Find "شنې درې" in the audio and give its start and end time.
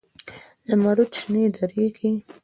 1.19-1.85